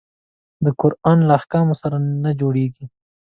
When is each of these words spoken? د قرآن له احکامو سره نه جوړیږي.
د 0.63 0.65
قرآن 0.81 1.17
له 1.27 1.33
احکامو 1.39 1.73
سره 1.81 1.97
نه 2.23 2.31
جوړیږي. 2.39 2.85